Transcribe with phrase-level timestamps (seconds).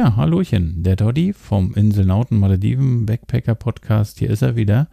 [0.00, 4.18] Ja, Hallöchen, der Toddy vom Inselnauten Malediven Backpacker Podcast.
[4.18, 4.88] Hier ist er wieder.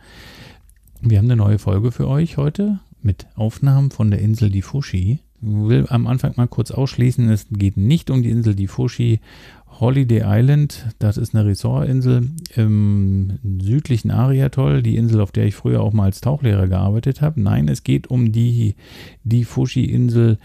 [1.00, 5.20] Wir haben eine neue Folge für euch heute mit Aufnahmen von der Insel Difushi.
[5.42, 9.22] Ich will am Anfang mal kurz ausschließen, es geht nicht um die Insel Difushi.
[9.80, 15.84] Holiday Island, das ist eine Ressortinsel im südlichen Ariatoll, die Insel, auf der ich früher
[15.84, 17.40] auch mal als Tauchlehrer gearbeitet habe.
[17.40, 18.76] Nein, es geht um die
[19.24, 20.38] Difushi-Insel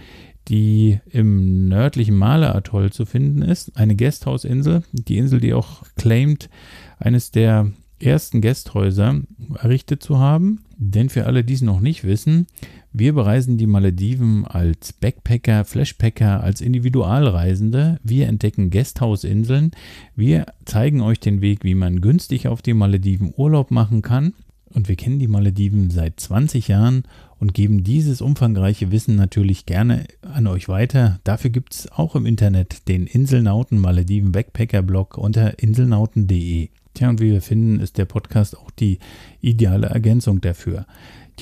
[0.52, 3.74] die im nördlichen Male-Atoll zu finden ist.
[3.78, 6.50] Eine Gasthausinsel, die Insel, die auch claimt,
[6.98, 9.22] eines der ersten Gasthäuser
[9.62, 10.64] errichtet zu haben.
[10.76, 12.48] Denn für alle, die es noch nicht wissen,
[12.92, 17.98] wir bereisen die Malediven als Backpacker, Flashpacker, als Individualreisende.
[18.02, 19.70] Wir entdecken Gasthausinseln.
[20.14, 24.34] Wir zeigen euch den Weg, wie man günstig auf die Malediven Urlaub machen kann.
[24.74, 27.04] Und wir kennen die Malediven seit 20 Jahren
[27.42, 31.18] und geben dieses umfangreiche Wissen natürlich gerne an euch weiter.
[31.24, 36.68] Dafür gibt es auch im Internet den Inselnauten Malediven Backpacker Blog unter inselnauten.de.
[36.94, 39.00] Tja, und wie wir finden, ist der Podcast auch die
[39.40, 40.86] ideale Ergänzung dafür.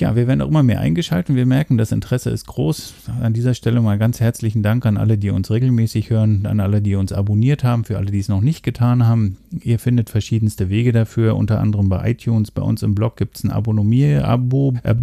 [0.01, 1.35] Ja, wir werden auch immer mehr eingeschaltet.
[1.35, 2.95] Wir merken, das Interesse ist groß.
[3.21, 6.81] An dieser Stelle mal ganz herzlichen Dank an alle, die uns regelmäßig hören, an alle,
[6.81, 9.37] die uns abonniert haben, für alle, die es noch nicht getan haben.
[9.61, 12.49] Ihr findet verschiedenste Wege dafür, unter anderem bei iTunes.
[12.49, 14.95] Bei uns im Blog gibt es ein Abonnier-Abo, äh,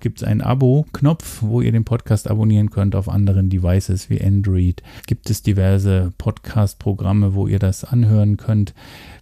[0.00, 4.82] gibt es einen Abo-Knopf, wo ihr den Podcast abonnieren könnt auf anderen Devices wie Android.
[5.06, 8.72] Gibt es diverse Podcast-Programme, wo ihr das anhören könnt.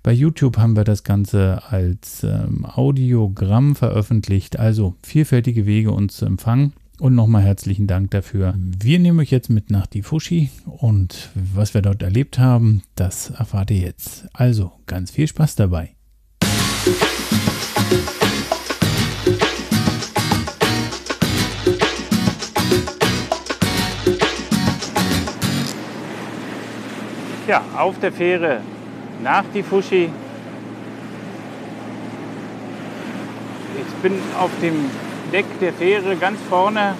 [0.04, 6.26] Bei YouTube haben wir das Ganze als ähm, Audiogramm veröffentlicht, also vielfältige Wege uns zu
[6.26, 6.74] empfangen.
[7.00, 8.54] Und nochmal herzlichen Dank dafür.
[8.56, 13.30] Wir nehmen euch jetzt mit nach die Fushi und was wir dort erlebt haben, das
[13.30, 14.26] erfahrt ihr jetzt.
[14.34, 15.94] Also ganz viel Spaß dabei.
[27.48, 28.60] Ja, auf der Fähre
[29.22, 30.10] nach die Fushi.
[33.80, 34.74] Ich bin auf dem
[35.34, 36.94] Deck der Fähre ganz vorne.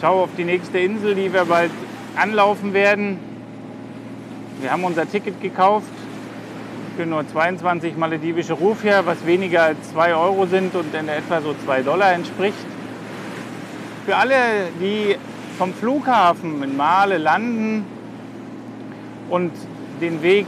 [0.00, 1.72] Schaue auf die nächste Insel, die wir bald
[2.14, 3.18] anlaufen werden.
[4.60, 5.90] Wir haben unser Ticket gekauft
[6.96, 11.52] für nur 22 maledivische Rufia, was weniger als 2 Euro sind und in etwa so
[11.64, 12.54] 2 Dollar entspricht.
[14.06, 14.36] Für alle,
[14.80, 15.16] die
[15.58, 17.86] vom Flughafen in Male landen
[19.30, 19.50] und
[20.00, 20.46] den Weg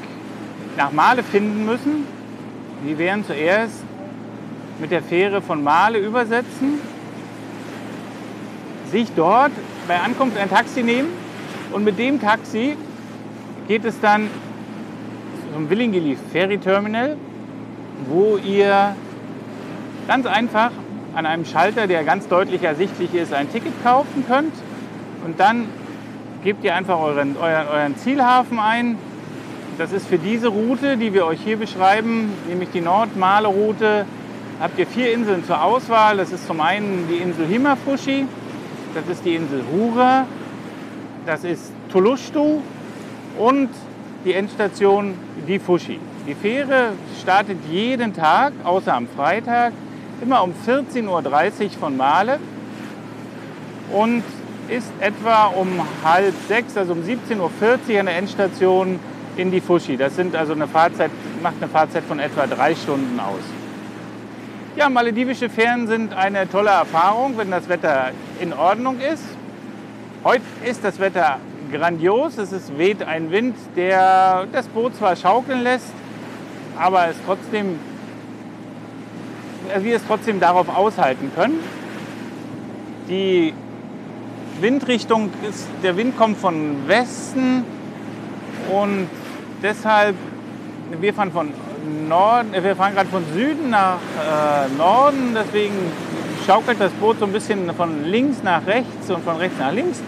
[0.77, 2.07] nach Male finden müssen.
[2.87, 3.83] Die werden zuerst
[4.81, 6.81] mit der Fähre von Male übersetzen,
[8.91, 9.53] sich dort
[9.87, 11.09] bei Ankunft ein Taxi nehmen
[11.73, 12.77] und mit dem Taxi
[13.69, 14.29] geht es dann
[15.55, 17.17] zum Willingili Ferry Terminal,
[18.09, 18.97] wo ihr
[20.09, 20.71] ganz einfach
[21.15, 24.55] an einem Schalter, der ganz deutlich ersichtlich ist, ein Ticket kaufen könnt.
[25.25, 25.67] Und dann
[26.43, 28.97] gebt ihr einfach euren, euren, euren Zielhafen ein,
[29.79, 34.05] das ist für diese Route, die wir euch hier beschreiben, nämlich die Nordmale-Route,
[34.61, 36.19] habt ihr vier Inseln zur Auswahl.
[36.19, 38.27] Das ist zum einen die Insel Himafushi,
[38.95, 40.27] das ist die Insel Hura,
[41.27, 42.61] das ist Tulushtu
[43.39, 43.71] und
[44.25, 45.15] die Endstation
[45.49, 45.99] Difushi.
[46.27, 49.73] Die Fähre startet jeden Tag, außer am Freitag,
[50.21, 52.39] immer um 14.30 Uhr von Male
[53.93, 54.23] und
[54.69, 55.69] ist etwa um
[56.05, 59.01] halb sechs, also um 17.40 Uhr an der Endstation
[59.37, 59.97] in die Fushi.
[59.97, 61.11] Das sind also eine Fahrzeit,
[61.43, 63.60] macht eine Fahrzeit von etwa drei Stunden aus.
[64.77, 69.25] Ja, maledivische Fähren sind eine tolle Erfahrung, wenn das Wetter in Ordnung ist.
[70.23, 71.39] Heute ist das Wetter
[71.73, 72.39] grandios.
[72.39, 75.93] Es ist, weht ein Wind, der das Boot zwar schaukeln lässt,
[76.79, 77.81] aber es trotzdem,
[79.77, 81.59] wir es trotzdem darauf aushalten können.
[83.09, 83.53] Die
[84.61, 87.65] Windrichtung ist, der Wind kommt von Westen
[88.73, 89.09] und
[89.65, 90.15] deshalb,
[91.01, 91.53] wir fahren von
[92.09, 95.75] Norden, wir fahren gerade von Süden nach äh, Norden, deswegen
[96.47, 100.01] schaukelt das Boot so ein bisschen von links nach rechts und von rechts nach links.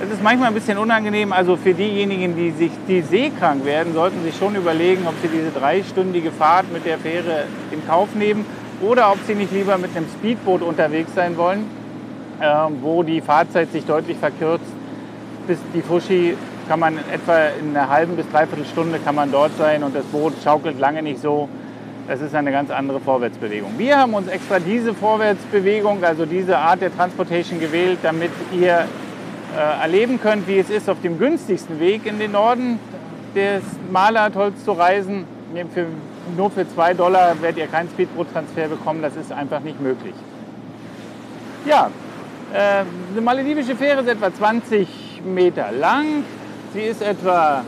[0.00, 1.30] Das ist manchmal ein bisschen unangenehm.
[1.32, 5.50] Also für diejenigen, die sich die seekrank werden, sollten sich schon überlegen, ob sie diese
[5.50, 8.46] dreistündige Fahrt mit der Fähre in Kauf nehmen
[8.80, 11.66] oder ob sie nicht lieber mit einem Speedboot unterwegs sein wollen,
[12.40, 12.46] äh,
[12.80, 14.64] wo die Fahrzeit sich deutlich verkürzt.
[15.46, 16.34] Bis die Fushi
[16.70, 20.04] kann man etwa in einer halben bis dreiviertel Stunde kann man dort sein und das
[20.04, 21.48] Boot schaukelt lange nicht so.
[22.06, 23.72] Das ist eine ganz andere Vorwärtsbewegung.
[23.76, 28.86] Wir haben uns extra diese Vorwärtsbewegung, also diese Art der Transportation gewählt, damit ihr
[29.58, 32.78] äh, erleben könnt, wie es ist, auf dem günstigsten Weg in den Norden
[33.34, 35.24] des Malatolls zu reisen.
[35.74, 35.86] Für,
[36.36, 40.14] nur für 2 Dollar werdet ihr keinen Speedboot-Transfer bekommen, das ist einfach nicht möglich.
[41.66, 41.90] Ja,
[42.54, 46.22] äh, eine maledivische Fähre ist etwa 20 Meter lang.
[46.72, 47.64] Sie ist etwa,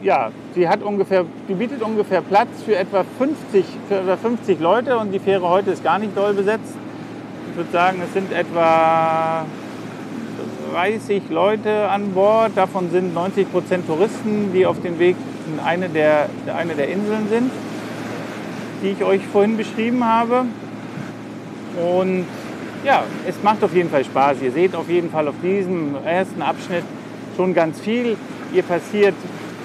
[0.00, 4.96] ja, sie hat ungefähr, die bietet ungefähr Platz für etwa 50, für etwa 50 Leute
[4.96, 6.74] und die Fähre heute ist gar nicht doll besetzt.
[7.50, 9.44] Ich würde sagen, es sind etwa
[10.72, 12.52] 30 Leute an Bord.
[12.54, 15.16] Davon sind 90 Prozent Touristen, die auf dem Weg
[15.48, 17.50] in eine der, eine der Inseln sind,
[18.84, 20.44] die ich euch vorhin beschrieben habe.
[21.76, 22.24] Und
[22.84, 24.42] ja, es macht auf jeden Fall Spaß.
[24.42, 26.84] Ihr seht auf jeden Fall auf diesem ersten Abschnitt
[27.36, 28.16] schon ganz viel.
[28.52, 29.14] Ihr passiert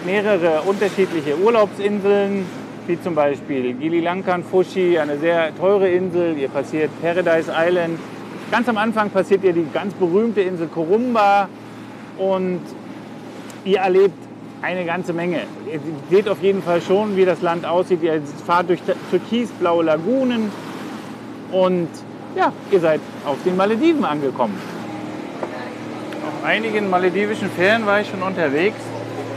[0.06, 2.46] mehrere unterschiedliche Urlaubsinseln,
[2.88, 6.38] wie zum Beispiel Gili Lankan, Fushi, eine sehr teure Insel.
[6.38, 8.00] Ihr passiert Paradise Island,
[8.52, 11.48] Ganz am Anfang passiert ihr die ganz berühmte Insel Korumba
[12.18, 12.62] und
[13.64, 14.18] ihr erlebt
[14.64, 15.42] eine ganze Menge.
[15.72, 15.80] Ihr
[16.10, 18.02] seht auf jeden Fall schon, wie das Land aussieht.
[18.02, 18.80] Ihr fahrt durch
[19.12, 20.52] türkisblaue Lagunen
[21.52, 21.90] und
[22.36, 24.58] ja, ihr seid auf den Malediven angekommen.
[26.44, 28.80] Einigen maledivischen Fähren war ich schon unterwegs,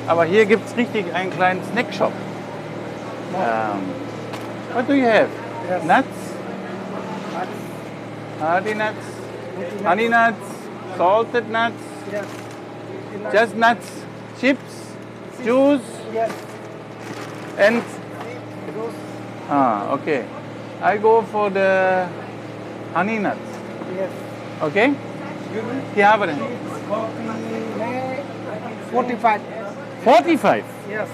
[0.07, 2.13] aber hier gibt es richtig einen kleinen Snackshop.
[3.33, 5.29] Um, ähm, what do you have?
[5.69, 5.83] Yes.
[5.85, 6.07] Nuts?
[8.41, 8.97] Hardy nuts,
[9.85, 10.37] honey nuts,
[10.97, 11.75] salted nuts,
[12.11, 12.27] Yes.
[13.33, 13.87] just nuts,
[14.41, 14.59] chips,
[15.45, 15.81] juice,
[16.13, 16.31] Yes.
[17.57, 17.83] and
[19.49, 20.25] ah, okay.
[20.83, 22.09] I go for the
[22.95, 23.39] honey nuts.
[23.97, 24.11] yes.
[24.61, 24.93] Okay?
[25.95, 26.72] Hier haben wir den.
[28.93, 29.41] Forty-five.
[30.05, 30.65] 45.
[30.91, 31.09] Yes.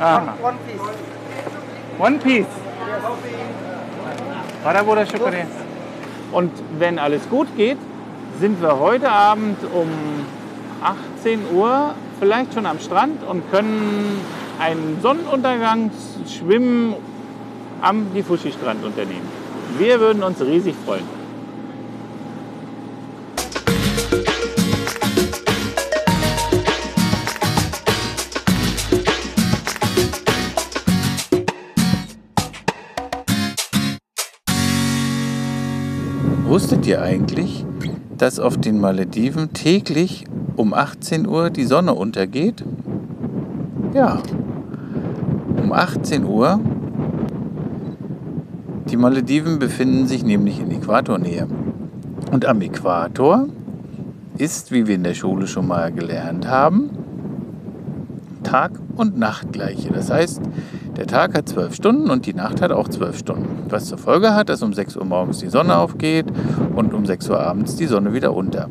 [0.00, 0.34] Aha.
[0.42, 0.80] One piece.
[1.98, 2.46] One piece.
[6.32, 7.78] Und wenn alles gut geht,
[8.40, 9.88] sind wir heute Abend um
[11.20, 14.20] 18 Uhr vielleicht schon am Strand und können
[14.58, 16.94] einen Sonnenuntergangsschwimmen
[17.82, 19.28] am Difushi-Strand unternehmen.
[19.78, 21.21] Wir würden uns riesig freuen.
[36.72, 37.66] Wusstet ihr eigentlich,
[38.16, 40.24] dass auf den Malediven täglich
[40.56, 42.64] um 18 Uhr die Sonne untergeht?
[43.92, 44.22] Ja,
[45.62, 46.60] um 18 Uhr.
[48.90, 51.46] Die Malediven befinden sich nämlich in Äquatornähe.
[52.30, 53.48] Und am Äquator
[54.38, 56.88] ist, wie wir in der Schule schon mal gelernt haben,
[58.44, 59.92] Tag und Nacht gleiche.
[59.92, 60.40] Das heißt,
[60.96, 63.66] der Tag hat zwölf Stunden und die Nacht hat auch zwölf Stunden.
[63.68, 66.26] Was zur Folge hat, dass um 6 Uhr morgens die Sonne aufgeht
[66.74, 68.68] und um 6 Uhr abends die Sonne wieder unter.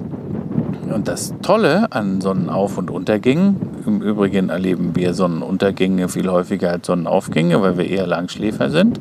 [0.93, 6.87] Und das Tolle an Sonnenauf- und Untergängen, im Übrigen erleben wir Sonnenuntergänge viel häufiger als
[6.87, 8.99] Sonnenaufgänge, weil wir eher Langschläfer sind,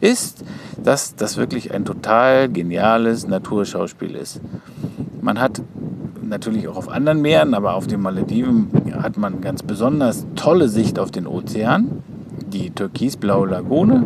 [0.00, 0.44] ist,
[0.82, 4.40] dass das wirklich ein total geniales Naturschauspiel ist.
[5.20, 5.62] Man hat
[6.22, 8.68] natürlich auch auf anderen Meeren, aber auf den Malediven
[9.00, 11.91] hat man ganz besonders tolle Sicht auf den Ozean,
[12.52, 14.04] die türkisblaue Lagune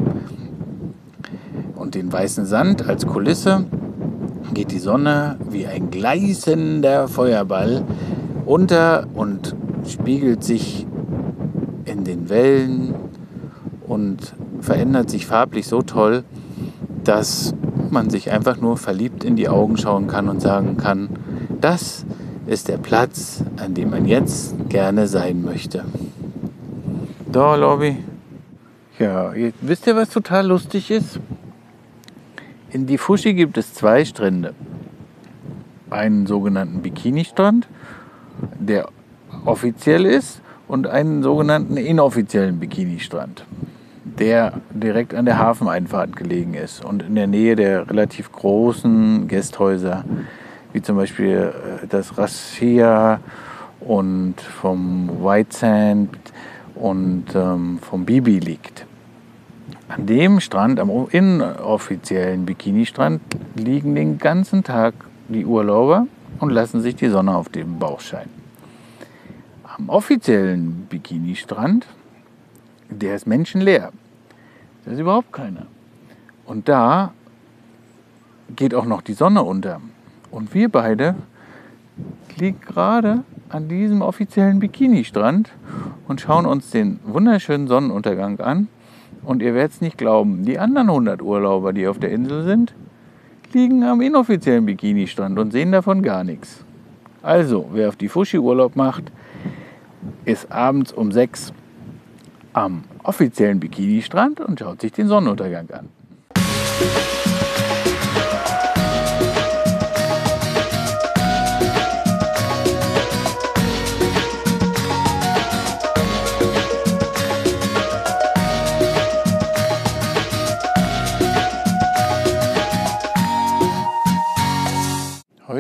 [1.75, 3.65] und den weißen Sand als Kulisse
[4.55, 7.83] geht die Sonne wie ein gleißender Feuerball
[8.45, 9.55] unter und
[9.87, 10.87] spiegelt sich
[11.85, 12.95] in den Wellen
[13.87, 16.25] und verändert sich farblich so toll,
[17.05, 17.55] dass
[17.91, 21.09] man sich einfach nur verliebt in die Augen schauen kann und sagen kann,
[21.61, 22.05] das
[22.47, 25.85] ist der Platz, an dem man jetzt gerne sein möchte.
[27.31, 27.97] Da, Lobby.
[28.99, 31.21] Ja, wisst ihr, was total lustig ist?
[32.71, 34.55] In Difushi gibt es zwei Strände.
[35.91, 37.69] Einen sogenannten Bikini-Strand,
[38.59, 38.89] der
[39.45, 43.45] offiziell ist, und einen sogenannten inoffiziellen Bikini-Strand,
[44.05, 50.05] der direkt an der Hafeneinfahrt gelegen ist und in der Nähe der relativ großen Gästhäuser,
[50.73, 53.21] wie zum Beispiel äh, das Rassia
[53.81, 56.17] und vom White Sand
[56.75, 58.86] und ähm, vom Bibi liegt.
[59.89, 63.21] An dem Strand, am inoffiziellen Bikini-Strand,
[63.55, 64.95] liegen den ganzen Tag
[65.29, 66.09] die Urlauber
[66.41, 68.31] und lassen sich die Sonne auf dem Bauch scheinen.
[69.63, 71.87] Am offiziellen Bikini-Strand,
[72.91, 73.93] der ist menschenleer.
[74.85, 75.67] Da ist überhaupt keiner.
[76.47, 77.13] Und da
[78.55, 79.81] geht auch noch die Sonne unter.
[80.33, 81.15] Und wir beide
[82.37, 85.51] liegen gerade an diesem offiziellen Bikini-Strand
[86.09, 88.69] und schauen uns den wunderschönen Sonnenuntergang an.
[89.27, 92.75] Und ihr werdet es nicht glauben, die anderen 100 Urlauber, die auf der Insel sind,
[93.53, 96.65] liegen am inoffiziellen Bikini-Strand und sehen davon gar nichts.
[97.23, 99.11] Also, wer auf die Fushi Urlaub macht,
[100.25, 101.53] ist abends um 6
[102.53, 105.89] am offiziellen Bikini-Strand und schaut sich den Sonnenuntergang an.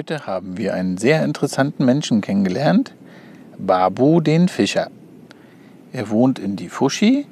[0.08, 2.94] Heute haben wir einen sehr interessanten Menschen kennengelernt,
[3.58, 4.88] Babu den Fischer.
[5.92, 7.26] Er wohnt in Difushi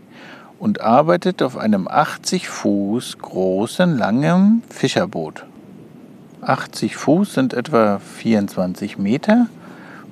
[0.59, 5.47] und arbeitet auf einem 80 Fuß großen, langen Fischerboot.
[6.41, 9.47] 80 Fuß sind etwa 24 Meter,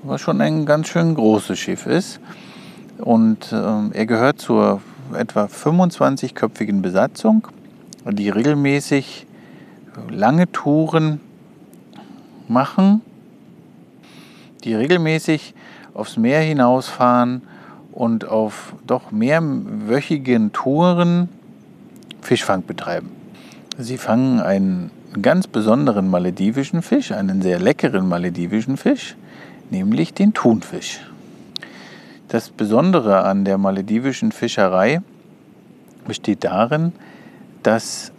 [0.05, 2.21] was schon ein ganz schön großes Schiff ist.
[2.99, 4.83] Und äh, er gehört zur
[5.19, 7.49] etwa 25-köpfigen Besatzung,
[8.09, 9.27] die regelmäßig
[10.11, 11.19] lange Touren
[12.53, 13.01] machen,
[14.65, 15.55] die regelmäßig
[15.95, 17.43] aufs Meer hinausfahren
[17.93, 21.29] und auf doch mehrwöchigen Touren
[22.21, 23.11] Fischfang betreiben.
[23.79, 24.91] Sie fangen einen
[25.21, 29.17] ganz besonderen maledivischen Fisch, einen sehr leckeren maledivischen Fisch,
[29.71, 31.01] nämlich den Thunfisch.
[32.29, 35.03] Das Besondere an der maledivischen Fischerei
[36.07, 36.93] besteht darin,
[37.63, 38.13] dass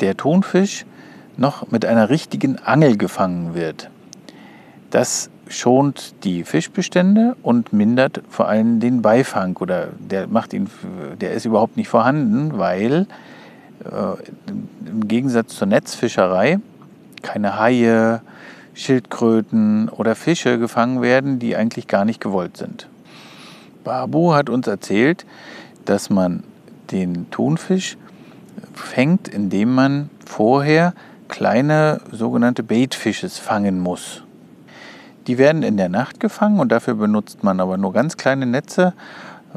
[0.00, 0.84] der Thunfisch
[1.36, 3.90] noch mit einer richtigen Angel gefangen wird.
[4.90, 10.68] Das schont die Fischbestände und mindert vor allem den Beifang oder der macht ihn,
[11.20, 13.06] der ist überhaupt nicht vorhanden, weil
[13.84, 16.58] äh, im Gegensatz zur Netzfischerei
[17.22, 18.20] keine Haie,
[18.74, 22.88] Schildkröten oder Fische gefangen werden, die eigentlich gar nicht gewollt sind.
[23.84, 25.26] Babu hat uns erzählt,
[25.84, 26.42] dass man
[26.90, 27.96] den Thunfisch
[28.74, 30.94] fängt, indem man vorher
[31.32, 34.22] kleine sogenannte Baitfishes fangen muss.
[35.26, 38.92] Die werden in der Nacht gefangen und dafür benutzt man aber nur ganz kleine Netze,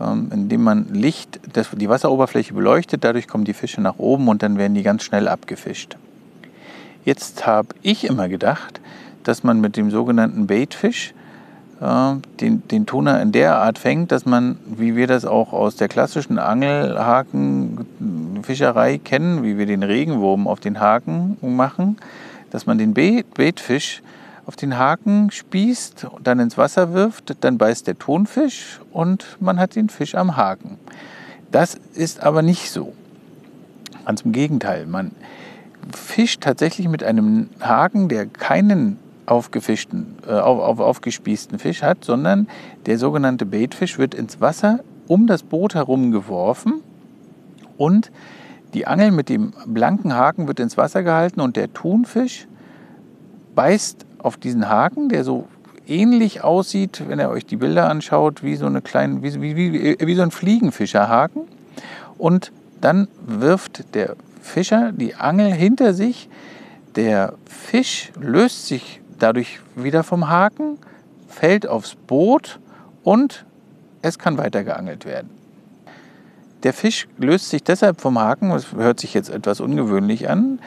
[0.02, 1.42] ähm, indem man Licht,
[1.74, 3.04] die Wasseroberfläche beleuchtet.
[3.04, 5.98] Dadurch kommen die Fische nach oben und dann werden die ganz schnell abgefischt.
[7.04, 8.80] Jetzt habe ich immer gedacht,
[9.24, 11.14] dass man mit dem sogenannten Baitfish
[11.82, 15.76] äh, den, den Tuna in der Art fängt, dass man, wie wir das auch aus
[15.76, 16.40] der klassischen
[18.46, 21.98] Angelhakenfischerei kennen, wie wir den Regenwurm auf den Haken machen,
[22.52, 24.02] dass man den Baitfisch
[24.46, 29.76] auf den Haken spießt, dann ins Wasser wirft, dann beißt der Thunfisch und man hat
[29.76, 30.78] den Fisch am Haken.
[31.52, 32.94] Das ist aber nicht so.
[34.06, 35.12] Ganz im Gegenteil, man
[35.92, 42.48] fischt tatsächlich mit einem Haken, der keinen aufgefischten, äh, auf, auf, aufgespießten Fisch hat, sondern
[42.86, 46.84] der sogenannte Baitfisch wird ins Wasser um das Boot herum geworfen
[47.78, 48.12] und
[48.74, 52.48] die Angel mit dem blanken Haken wird ins Wasser gehalten und der Thunfisch
[53.56, 55.48] beißt auf diesen Haken, der so
[55.88, 59.98] ähnlich aussieht, wenn ihr euch die Bilder anschaut, wie so, eine kleine, wie, wie, wie,
[60.00, 61.44] wie so ein Fliegenfischerhaken.
[62.18, 62.52] Und
[62.82, 66.30] dann wirft der Fischer die Angel hinter sich.
[66.96, 70.78] Der Fisch löst sich dadurch wieder vom Haken,
[71.28, 72.60] fällt aufs Boot
[73.04, 73.46] und
[74.02, 75.30] es kann weiter geangelt werden.
[76.66, 80.58] Der Fisch löst sich deshalb vom Haken, das hört sich jetzt etwas ungewöhnlich an,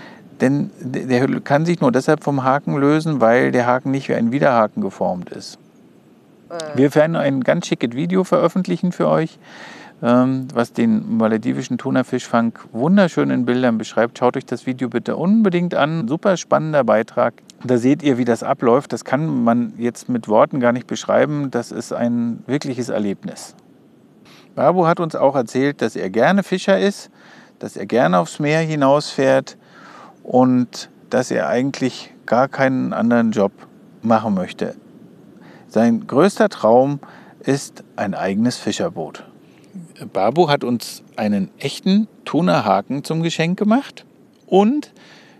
[0.40, 4.30] denn der kann sich nur deshalb vom Haken lösen, weil der Haken nicht wie ein
[4.30, 5.58] Widerhaken geformt ist.
[6.76, 9.40] Wir werden ein ganz schickes Video veröffentlichen für euch,
[10.00, 14.18] ähm, was den maledivischen Tunafischfang wunderschön in Bildern beschreibt.
[14.18, 16.06] Schaut euch das Video bitte unbedingt an.
[16.06, 17.34] Super spannender Beitrag.
[17.64, 18.92] Da seht ihr, wie das abläuft.
[18.92, 21.50] Das kann man jetzt mit Worten gar nicht beschreiben.
[21.50, 23.56] Das ist ein wirkliches Erlebnis.
[24.58, 27.10] Babu hat uns auch erzählt, dass er gerne Fischer ist,
[27.60, 29.56] dass er gerne aufs Meer hinausfährt
[30.24, 33.52] und dass er eigentlich gar keinen anderen Job
[34.02, 34.74] machen möchte.
[35.68, 36.98] Sein größter Traum
[37.38, 39.22] ist ein eigenes Fischerboot.
[40.12, 44.06] Babu hat uns einen echten Tunahaken zum Geschenk gemacht
[44.44, 44.92] und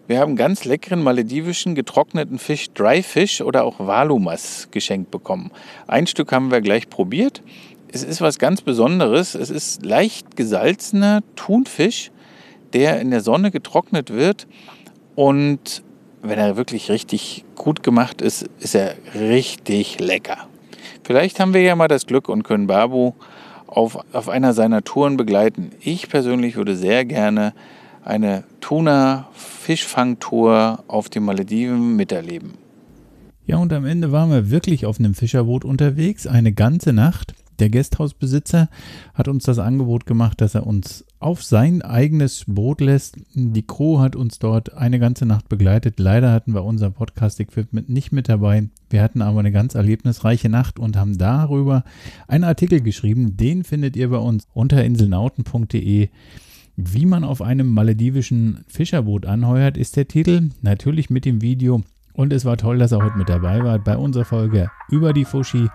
[0.06, 5.50] wir haben ganz leckeren maledivischen getrockneten Fisch, Dry Fish oder auch Walumas geschenkt bekommen.
[5.88, 7.42] Ein Stück haben wir gleich probiert.
[7.90, 9.35] Es ist was ganz Besonderes.
[9.35, 12.11] Es ist leicht gesalzener Thunfisch,
[12.73, 14.47] der in der Sonne getrocknet wird
[15.14, 15.83] und
[16.23, 20.49] wenn er wirklich richtig gut gemacht ist, ist er richtig lecker.
[21.02, 23.12] Vielleicht haben wir ja mal das Glück und können Babu
[23.66, 25.71] auf, auf einer seiner Touren begleiten.
[25.80, 27.54] Ich persönlich würde sehr gerne
[28.04, 32.54] eine Tuna-Fischfangtour auf den Malediven miterleben.
[33.47, 37.35] Ja, und am Ende waren wir wirklich auf einem Fischerboot unterwegs, eine ganze Nacht.
[37.59, 38.69] Der Gasthausbesitzer
[39.15, 43.17] hat uns das Angebot gemacht, dass er uns auf sein eigenes Boot lässt.
[43.35, 45.99] Die Crew hat uns dort eine ganze Nacht begleitet.
[45.99, 48.69] Leider hatten wir unser Podcast-Equipment nicht mit dabei.
[48.91, 51.83] Wir hatten aber eine ganz erlebnisreiche Nacht und haben darüber
[52.29, 53.37] einen Artikel geschrieben.
[53.37, 56.09] Den findet ihr bei uns unter inselnauten.de.
[56.77, 60.50] Wie man auf einem maledivischen Fischerboot anheuert, ist der Titel.
[60.62, 61.83] Natürlich mit dem Video
[62.18, 65.25] und es war toll, dass er heute mit dabei war bei unserer Folge über die
[65.25, 65.68] Fushi.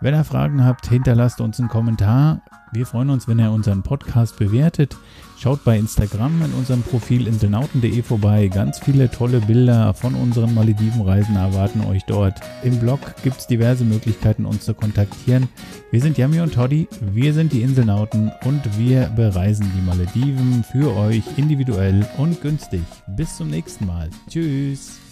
[0.00, 2.40] Wenn ihr Fragen habt, hinterlasst uns einen Kommentar.
[2.72, 4.96] Wir freuen uns, wenn ihr unseren Podcast bewertet.
[5.36, 8.48] Schaut bei Instagram in unserem Profil inselnauten.de vorbei.
[8.48, 12.40] Ganz viele tolle Bilder von unseren Maledivenreisen erwarten euch dort.
[12.62, 15.50] Im Blog gibt es diverse Möglichkeiten, uns zu kontaktieren.
[15.90, 20.96] Wir sind Yami und Toddy, wir sind die Inselnauten und wir bereisen die Malediven für
[20.96, 22.84] euch individuell und günstig.
[23.06, 24.08] Bis zum nächsten Mal.
[24.30, 25.09] Tschüss.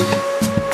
[0.00, 0.69] Thank you.